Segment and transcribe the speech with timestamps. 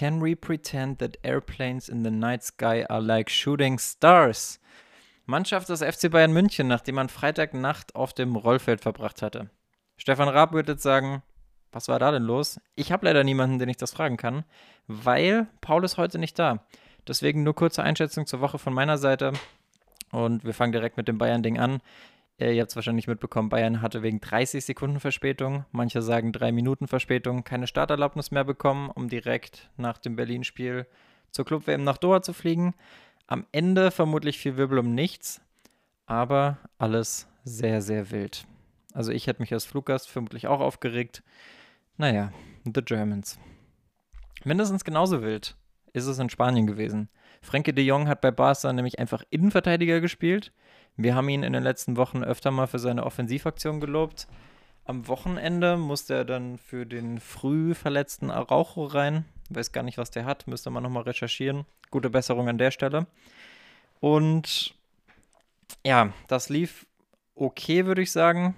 [0.00, 4.58] Can we pretend that airplanes in the night sky are like shooting stars?
[5.26, 9.50] Mannschaft des FC Bayern München, nachdem man Freitagnacht auf dem Rollfeld verbracht hatte.
[9.98, 11.22] Stefan Raab würde jetzt sagen,
[11.70, 12.58] was war da denn los?
[12.76, 14.44] Ich habe leider niemanden, den ich das fragen kann,
[14.86, 16.64] weil Paul ist heute nicht da.
[17.06, 19.34] Deswegen nur kurze Einschätzung zur Woche von meiner Seite.
[20.12, 21.82] Und wir fangen direkt mit dem Bayern-Ding an.
[22.40, 26.50] Äh, ihr habt es wahrscheinlich mitbekommen, Bayern hatte wegen 30 Sekunden Verspätung, manche sagen drei
[26.50, 30.86] Minuten Verspätung, keine Starterlaubnis mehr bekommen, um direkt nach dem Berlin-Spiel
[31.30, 32.74] zur Club-WM nach Doha zu fliegen.
[33.26, 35.40] Am Ende vermutlich viel Wirbel um nichts,
[36.06, 38.46] aber alles sehr, sehr wild.
[38.92, 41.22] Also ich hätte mich als Fluggast vermutlich auch aufgeregt.
[41.96, 42.32] Naja,
[42.64, 43.38] The Germans.
[44.42, 45.54] Mindestens genauso wild
[45.92, 47.08] ist es in Spanien gewesen.
[47.42, 50.52] Frenkie de Jong hat bei Barca nämlich einfach Innenverteidiger gespielt.
[50.96, 54.28] Wir haben ihn in den letzten Wochen öfter mal für seine Offensivaktion gelobt.
[54.84, 59.24] Am Wochenende musste er dann für den früh verletzten Araujo rein.
[59.48, 61.64] Weiß gar nicht, was der hat, müsste man nochmal recherchieren.
[61.90, 63.06] Gute Besserung an der Stelle.
[64.00, 64.74] Und
[65.84, 66.86] ja, das lief
[67.34, 68.56] okay, würde ich sagen.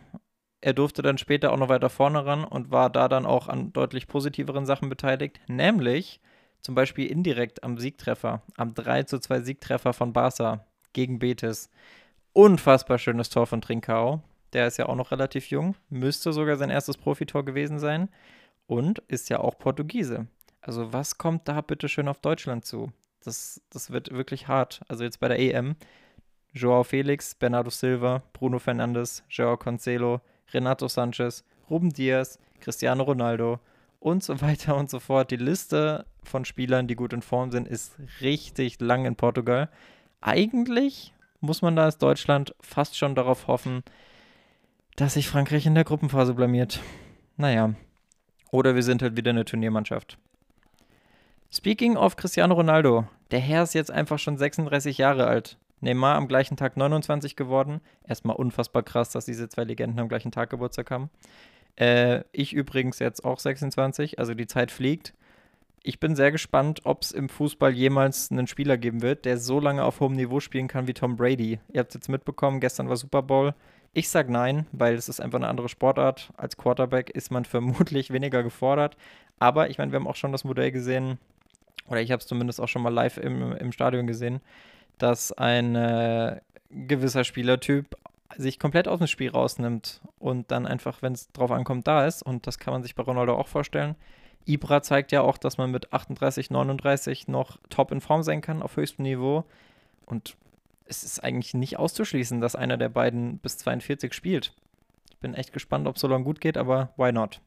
[0.61, 3.73] Er durfte dann später auch noch weiter vorne ran und war da dann auch an
[3.73, 6.21] deutlich positiveren Sachen beteiligt, nämlich
[6.63, 11.71] zum Beispiel indirekt am Siegtreffer, am 3 zu 2 Siegtreffer von Barca gegen Betis.
[12.33, 14.23] Unfassbar schönes Tor von Trincao.
[14.53, 18.09] Der ist ja auch noch relativ jung, müsste sogar sein erstes Profitor gewesen sein
[18.67, 20.27] und ist ja auch Portugiese.
[20.61, 22.93] Also was kommt da bitte schön auf Deutschland zu?
[23.25, 24.83] Das, das wird wirklich hart.
[24.89, 25.77] Also jetzt bei der EM.
[26.53, 30.21] Joao Felix, Bernardo Silva, Bruno Fernandes, Joao Cancelo,
[30.53, 33.59] Renato Sanchez, Ruben Diaz, Cristiano Ronaldo
[34.03, 35.31] und so weiter und so fort.
[35.31, 39.69] Die Liste von Spielern, die gut in Form sind, ist richtig lang in Portugal.
[40.21, 43.83] Eigentlich muss man da als Deutschland fast schon darauf hoffen,
[44.97, 46.81] dass sich Frankreich in der Gruppenphase blamiert.
[47.37, 47.75] Naja.
[48.51, 50.19] Oder wir sind halt wieder eine Turniermannschaft.
[51.51, 55.59] Speaking of Cristiano Ronaldo, der Herr ist jetzt einfach schon 36 Jahre alt.
[55.81, 57.81] Neymar am gleichen Tag 29 geworden.
[58.07, 61.11] Erstmal unfassbar krass, dass diese zwei Legenden am gleichen Tag Geburtstag haben.
[61.77, 65.15] Äh, ich übrigens jetzt auch 26, also die Zeit fliegt.
[65.85, 69.59] Ich bin sehr gespannt, ob es im Fußball jemals einen Spieler geben wird, der so
[69.59, 71.59] lange auf hohem Niveau spielen kann wie Tom Brady.
[71.73, 73.55] Ihr habt es jetzt mitbekommen, gestern war Super Bowl.
[73.93, 76.33] Ich sage nein, weil es ist einfach eine andere Sportart.
[76.37, 78.97] Als Quarterback ist man vermutlich weniger gefordert.
[79.39, 81.19] Aber ich meine, wir haben auch schon das Modell gesehen,
[81.89, 84.41] oder ich habe es zumindest auch schon mal live im, im Stadion gesehen,
[84.99, 86.41] dass ein äh,
[86.71, 87.97] gewisser Spielertyp
[88.37, 92.23] sich komplett aus dem Spiel rausnimmt und dann einfach, wenn es drauf ankommt, da ist.
[92.23, 93.97] Und das kann man sich bei Ronaldo auch vorstellen.
[94.45, 98.63] Ibra zeigt ja auch, dass man mit 38, 39 noch top in Form sein kann
[98.63, 99.45] auf höchstem Niveau.
[100.07, 100.37] Und
[100.87, 104.53] es ist eigentlich nicht auszuschließen, dass einer der beiden bis 42 spielt.
[105.11, 107.41] Ich bin echt gespannt, ob es so lange gut geht, aber why not?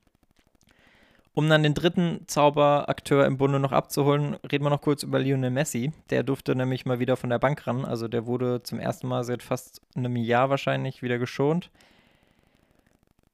[1.36, 5.52] Um dann den dritten Zauberakteur im Bunde noch abzuholen, reden wir noch kurz über Lionel
[5.52, 5.92] Messi.
[6.10, 7.84] Der durfte nämlich mal wieder von der Bank ran.
[7.84, 11.72] Also der wurde zum ersten Mal seit fast einem Jahr wahrscheinlich wieder geschont.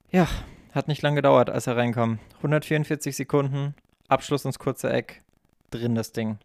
[0.09, 0.27] Ja,
[0.73, 2.17] hat nicht lange gedauert, als er reinkam.
[2.37, 3.75] 144 Sekunden,
[4.07, 5.21] Abschluss ins kurze Eck,
[5.69, 6.39] drin das Ding.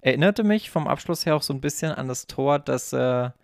[0.00, 3.34] Erinnerte mich vom Abschluss her auch so ein bisschen an das Tor, das er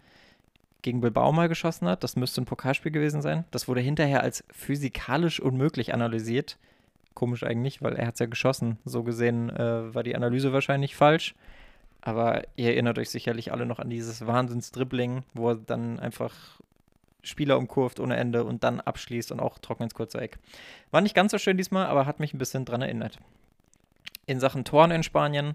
[0.81, 2.03] gegen Bilbao mal geschossen hat.
[2.03, 3.45] Das müsste ein Pokalspiel gewesen sein.
[3.51, 6.57] Das wurde hinterher als physikalisch unmöglich analysiert.
[7.15, 8.79] Komisch eigentlich, weil er hat es ja geschossen.
[8.85, 11.35] So gesehen äh, war die Analyse wahrscheinlich falsch.
[12.01, 16.35] Aber ihr erinnert euch sicherlich alle noch an dieses Wahnsinns-Dribbling, wo er dann einfach
[17.23, 20.39] Spieler umkurvt ohne Ende und dann abschließt und auch trocken ins kurze Eck.
[20.91, 23.19] War nicht ganz so schön diesmal, aber hat mich ein bisschen dran erinnert.
[24.27, 25.55] In Sachen Toren in Spanien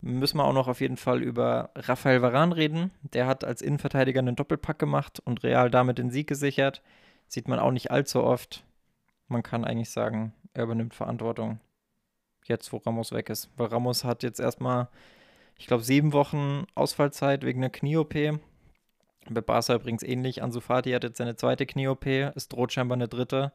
[0.00, 2.90] müssen wir auch noch auf jeden Fall über Rafael Varan reden.
[3.02, 6.82] Der hat als Innenverteidiger einen Doppelpack gemacht und Real damit den Sieg gesichert.
[7.28, 8.64] Sieht man auch nicht allzu oft.
[9.28, 11.60] Man kann eigentlich sagen, er übernimmt Verantwortung.
[12.44, 13.50] Jetzt, wo Ramos weg ist.
[13.56, 14.88] Weil Ramos hat jetzt erstmal,
[15.56, 18.14] ich glaube, sieben Wochen Ausfallzeit wegen einer Knie-OP.
[19.30, 20.42] Bei Barca übrigens ähnlich.
[20.42, 22.06] Ansu Fati hat jetzt seine zweite Knie-OP.
[22.06, 23.52] Es droht scheinbar eine dritte.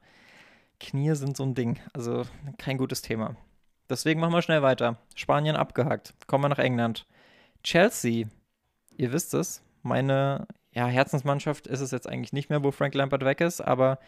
[0.79, 1.79] Knie sind so ein Ding.
[1.93, 2.23] Also
[2.57, 3.35] kein gutes Thema.
[3.89, 4.97] Deswegen machen wir schnell weiter.
[5.15, 6.13] Spanien abgehakt.
[6.27, 7.05] Kommen wir nach England.
[7.63, 8.27] Chelsea.
[8.97, 9.63] Ihr wisst es.
[9.83, 13.61] Meine ja, Herzensmannschaft ist es jetzt eigentlich nicht mehr, wo Frank Lampard weg ist.
[13.61, 13.99] Aber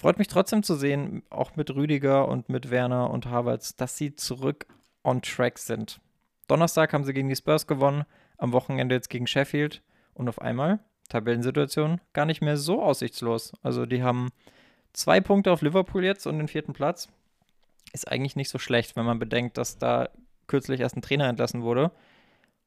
[0.00, 4.14] Freut mich trotzdem zu sehen, auch mit Rüdiger und mit Werner und Havertz, dass sie
[4.14, 4.64] zurück
[5.04, 6.00] on track sind.
[6.48, 8.06] Donnerstag haben sie gegen die Spurs gewonnen,
[8.38, 9.82] am Wochenende jetzt gegen Sheffield
[10.14, 10.78] und auf einmal
[11.10, 13.52] Tabellensituation gar nicht mehr so aussichtslos.
[13.62, 14.30] Also die haben
[14.94, 17.10] zwei Punkte auf Liverpool jetzt und den vierten Platz.
[17.92, 20.08] Ist eigentlich nicht so schlecht, wenn man bedenkt, dass da
[20.46, 21.90] kürzlich erst ein Trainer entlassen wurde.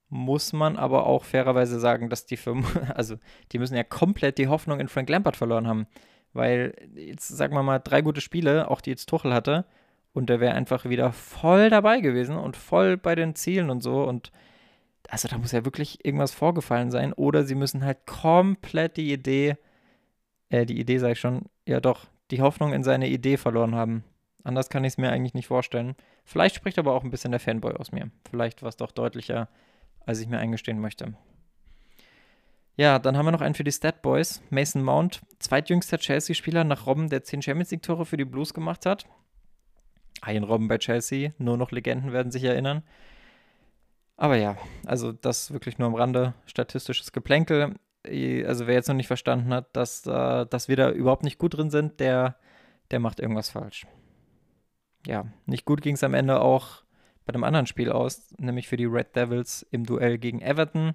[0.08, 3.16] Muss man aber auch fairerweise sagen, dass die Firmen, also
[3.52, 5.88] die müssen ja komplett die Hoffnung in Frank Lampard verloren haben.
[6.34, 9.66] Weil jetzt sagen wir mal drei gute Spiele, auch die jetzt Tuchel hatte,
[10.14, 14.04] und der wäre einfach wieder voll dabei gewesen und voll bei den Zielen und so.
[14.04, 14.32] Und
[15.10, 17.14] also da muss ja wirklich irgendwas vorgefallen sein.
[17.14, 19.58] Oder sie müssen halt komplett die Idee,
[20.50, 24.04] äh, die Idee sage ich schon, ja doch, die Hoffnung in seine Idee verloren haben.
[24.44, 25.96] Anders kann ich es mir eigentlich nicht vorstellen.
[26.26, 28.12] Vielleicht spricht aber auch ein bisschen der Fanboy aus mir.
[28.30, 29.50] Vielleicht war es doch deutlicher,
[30.06, 31.14] als ich mir eingestehen möchte.
[32.76, 34.42] Ja, dann haben wir noch einen für die Stat Boys.
[34.50, 39.06] Mason Mount, zweitjüngster Chelsea-Spieler nach Robben, der 10 Champions League-Tore für die Blues gemacht hat.
[40.22, 42.84] Ein Robben bei Chelsea, nur noch Legenden werden sich erinnern.
[44.18, 47.76] Aber ja, also das wirklich nur am Rande statistisches Geplänkel.
[48.06, 51.58] Also wer jetzt noch nicht verstanden hat, dass, äh, dass wir da überhaupt nicht gut
[51.58, 52.38] drin sind, der,
[52.92, 53.86] der macht irgendwas falsch.
[55.06, 56.84] Ja, nicht gut ging es am Ende auch
[57.26, 60.94] bei einem anderen Spiel aus, nämlich für die Red Devils im Duell gegen Everton.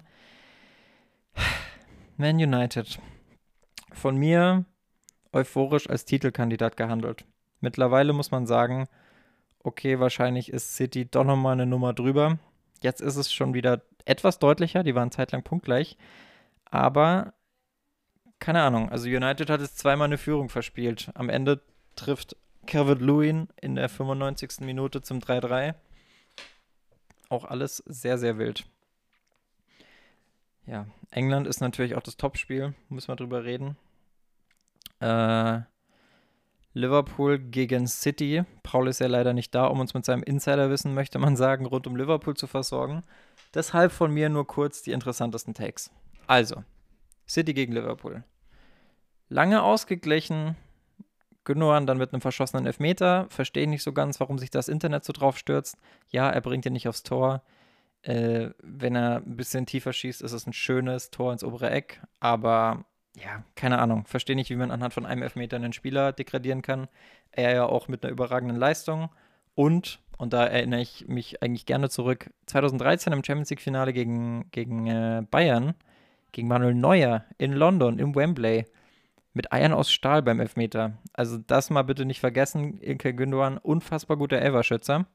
[2.19, 2.99] Man United.
[3.93, 4.65] Von mir
[5.31, 7.23] euphorisch als Titelkandidat gehandelt.
[7.61, 8.89] Mittlerweile muss man sagen,
[9.63, 12.37] okay, wahrscheinlich ist City doch nochmal eine Nummer drüber.
[12.81, 15.95] Jetzt ist es schon wieder etwas deutlicher, die waren zeitlang punktgleich.
[16.65, 17.33] Aber
[18.39, 21.11] keine Ahnung, also United hat jetzt zweimal eine Führung verspielt.
[21.13, 21.61] Am Ende
[21.95, 24.59] trifft Kevin Lewin in der 95.
[24.59, 25.73] Minute zum 3-3.
[27.29, 28.65] Auch alles sehr, sehr wild.
[30.69, 33.75] Ja, England ist natürlich auch das Topspiel, müssen wir drüber reden.
[34.99, 35.61] Äh,
[36.73, 38.43] Liverpool gegen City.
[38.61, 41.87] Paul ist ja leider nicht da, um uns mit seinem Insiderwissen, möchte man sagen, rund
[41.87, 43.01] um Liverpool zu versorgen.
[43.55, 45.89] Deshalb von mir nur kurz die interessantesten Takes.
[46.27, 46.63] Also,
[47.27, 48.23] City gegen Liverpool.
[49.27, 50.55] Lange ausgeglichen.
[51.45, 53.25] Gündogan dann mit einem verschossenen Elfmeter.
[53.31, 55.77] Verstehe nicht so ganz, warum sich das Internet so drauf stürzt.
[56.11, 57.41] Ja, er bringt ihn nicht aufs Tor.
[58.09, 62.01] Äh, wenn er ein bisschen tiefer schießt, ist es ein schönes Tor ins obere Eck.
[62.19, 62.85] Aber
[63.15, 64.07] ja, keine Ahnung.
[64.07, 66.87] Verstehe nicht, wie man anhand von einem Elfmeter einen Spieler degradieren kann.
[67.31, 69.09] Er ja auch mit einer überragenden Leistung.
[69.53, 74.87] Und, und da erinnere ich mich eigentlich gerne zurück, 2013 im Champions League-Finale gegen, gegen
[74.87, 75.75] äh, Bayern,
[76.31, 78.65] gegen Manuel Neuer in London, im Wembley,
[79.33, 80.97] mit Eiern aus Stahl beim Elfmeter.
[81.13, 82.81] Also das mal bitte nicht vergessen.
[82.81, 85.05] Ilke Gündogan, unfassbar guter Elverschützer.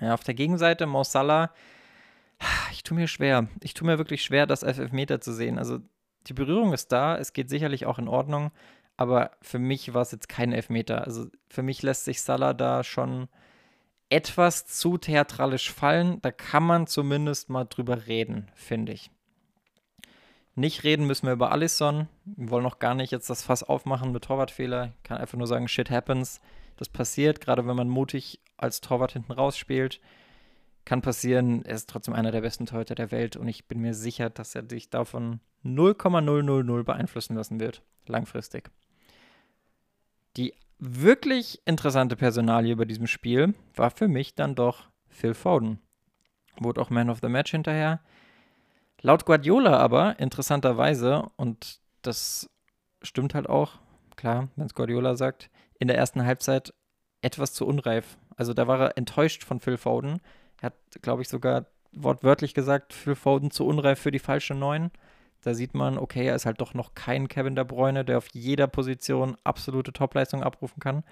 [0.00, 1.50] Ja, auf der Gegenseite Mo Salah,
[2.78, 3.48] ich tue mir schwer.
[3.60, 5.58] Ich tue mir wirklich schwer, das Elfmeter zu sehen.
[5.58, 5.80] Also
[6.28, 8.52] die Berührung ist da, es geht sicherlich auch in Ordnung,
[8.96, 11.02] aber für mich war es jetzt kein Elfmeter.
[11.02, 13.26] Also für mich lässt sich Salah da schon
[14.10, 16.22] etwas zu theatralisch fallen.
[16.22, 19.10] Da kann man zumindest mal drüber reden, finde ich.
[20.54, 22.06] Nicht reden müssen wir über Alisson.
[22.26, 24.92] Wir wollen noch gar nicht jetzt das Fass aufmachen mit Torwartfehler.
[24.98, 26.40] Ich kann einfach nur sagen, shit happens.
[26.76, 30.00] Das passiert, gerade wenn man mutig als Torwart hinten rausspielt
[30.88, 31.66] kann passieren.
[31.66, 34.54] Er ist trotzdem einer der besten Torhüter der Welt und ich bin mir sicher, dass
[34.54, 38.70] er dich davon 0,000 beeinflussen lassen wird, langfristig.
[40.38, 45.78] Die wirklich interessante Personalie über diesem Spiel war für mich dann doch Phil Foden.
[46.58, 48.00] Wurde auch Man of the Match hinterher.
[49.02, 52.48] Laut Guardiola aber, interessanterweise, und das
[53.02, 53.78] stimmt halt auch,
[54.16, 56.72] klar, wenn es Guardiola sagt, in der ersten Halbzeit
[57.20, 58.16] etwas zu unreif.
[58.36, 60.20] Also da war er enttäuscht von Phil Foden,
[60.60, 64.90] er hat, glaube ich, sogar wortwörtlich gesagt, Phil Foden zu unreif für die falsche Neun.
[65.42, 68.28] Da sieht man, okay, er ist halt doch noch kein Kevin De Bruyne, der auf
[68.32, 71.04] jeder Position absolute Topleistung abrufen kann.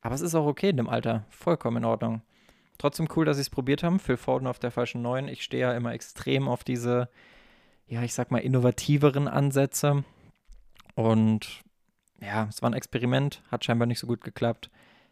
[0.00, 1.24] Aber es ist auch okay in dem Alter.
[1.28, 2.22] Vollkommen in Ordnung.
[2.78, 4.00] Trotzdem cool, dass sie es probiert haben.
[4.00, 5.28] Phil Foden auf der falschen Neun.
[5.28, 7.08] Ich stehe ja immer extrem auf diese,
[7.86, 10.04] ja, ich sag mal, innovativeren Ansätze.
[10.94, 11.62] Und
[12.20, 14.70] ja, es war ein Experiment, hat scheinbar nicht so gut geklappt.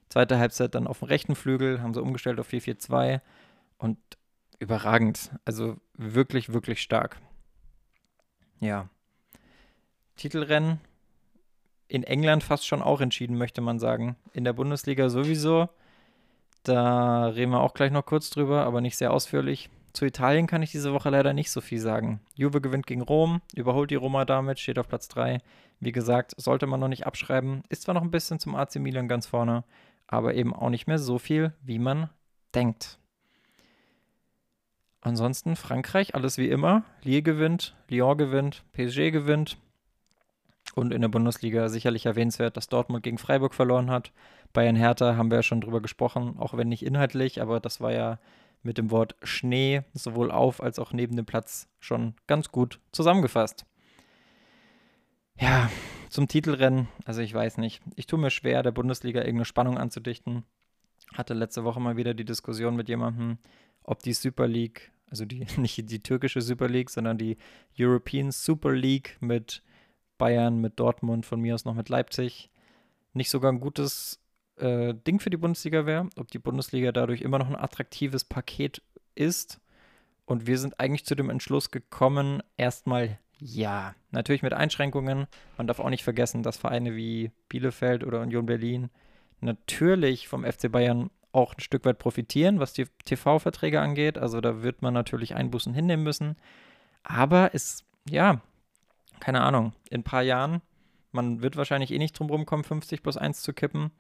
[0.09, 3.21] Zweite Halbzeit dann auf dem rechten Flügel, haben sie umgestellt auf 4-4-2
[3.83, 3.99] und
[4.59, 5.31] überragend.
[5.45, 7.21] Also wirklich, wirklich stark.
[8.61, 8.89] Ja.
[10.17, 10.81] Titelrennen
[11.89, 14.17] in England fast schon auch entschieden, möchte man sagen.
[14.33, 15.69] In der Bundesliga sowieso.
[16.63, 19.69] Da reden wir auch gleich noch kurz drüber, aber nicht sehr ausführlich.
[19.93, 22.21] Zu Italien kann ich diese Woche leider nicht so viel sagen.
[22.35, 25.39] Juve gewinnt gegen Rom, überholt die Roma damit, steht auf Platz 3.
[25.81, 27.63] Wie gesagt, sollte man noch nicht abschreiben.
[27.69, 29.65] Ist zwar noch ein bisschen zum AC Milan ganz vorne,
[30.07, 32.09] aber eben auch nicht mehr so viel, wie man
[32.55, 32.99] denkt.
[35.03, 36.85] Ansonsten Frankreich, alles wie immer.
[37.03, 39.59] Lille gewinnt, Lyon gewinnt, PSG gewinnt.
[40.77, 44.13] Und in der Bundesliga sicherlich erwähnenswert, dass Dortmund gegen Freiburg verloren hat.
[44.53, 47.93] Bayern Hertha haben wir ja schon drüber gesprochen, auch wenn nicht inhaltlich, aber das war
[47.93, 48.19] ja
[48.63, 53.67] mit dem Wort Schnee sowohl auf als auch neben dem Platz schon ganz gut zusammengefasst.
[55.37, 55.69] Ja,
[56.11, 57.83] zum Titelrennen, also ich weiß nicht.
[57.97, 60.45] Ich tue mir schwer, der Bundesliga irgendeine Spannung anzudichten.
[61.15, 63.39] Hatte letzte Woche mal wieder die Diskussion mit jemandem,
[63.85, 67.37] ob die Super League, also die, nicht die türkische Super League, sondern die
[67.79, 69.63] European Super League mit
[70.19, 72.51] Bayern, mit Dortmund, von mir aus noch mit Leipzig,
[73.13, 74.21] nicht sogar ein gutes
[74.57, 78.83] äh, Ding für die Bundesliga wäre, ob die Bundesliga dadurch immer noch ein attraktives Paket
[79.15, 79.61] ist.
[80.25, 83.95] Und wir sind eigentlich zu dem Entschluss gekommen, erstmal ja.
[84.13, 85.27] Natürlich mit Einschränkungen.
[85.57, 88.89] Man darf auch nicht vergessen, dass Vereine wie Bielefeld oder Union Berlin
[89.41, 94.19] natürlich vom FC Bayern auch ein Stück weit profitieren, was die TV-Verträge angeht.
[94.19, 96.37] Also da wird man natürlich Einbußen hinnehmen müssen.
[97.03, 98.41] Aber es, ja,
[99.21, 100.63] keine Ahnung, in ein paar Jahren,
[101.11, 103.91] man wird wahrscheinlich eh nicht drum rumkommen, 50 plus 1 zu kippen.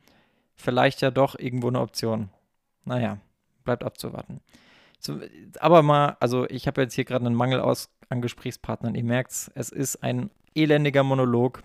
[0.54, 2.28] Vielleicht ja doch irgendwo eine Option.
[2.84, 3.18] Naja,
[3.64, 4.40] bleibt abzuwarten.
[4.98, 5.18] So,
[5.58, 8.94] aber mal, also ich habe jetzt hier gerade einen Mangel aus, an Gesprächspartnern.
[8.94, 11.62] Ihr merkt es ist ein elendiger Monolog.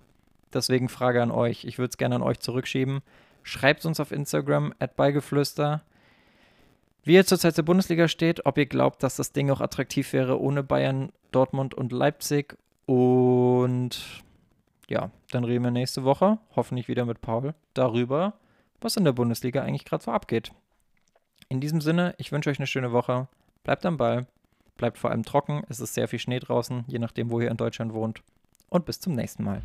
[0.53, 1.65] Deswegen Frage an euch.
[1.65, 3.01] Ich würde es gerne an euch zurückschieben.
[3.47, 5.81] Schreibt uns auf Instagram at beigeflüster,
[7.03, 10.41] wie ihr zurzeit zur Bundesliga steht, ob ihr glaubt, dass das Ding auch attraktiv wäre
[10.41, 12.57] ohne Bayern, Dortmund und Leipzig.
[12.87, 14.21] Und
[14.89, 18.33] ja, dann reden wir nächste Woche, hoffentlich wieder mit Paul, darüber,
[18.81, 20.51] was in der Bundesliga eigentlich gerade so abgeht.
[21.47, 23.29] In diesem Sinne, ich wünsche euch eine schöne Woche.
[23.63, 24.27] Bleibt am Ball,
[24.75, 25.63] bleibt vor allem trocken.
[25.69, 28.23] Es ist sehr viel Schnee draußen, je nachdem, wo ihr in Deutschland wohnt.
[28.67, 29.63] Und bis zum nächsten Mal.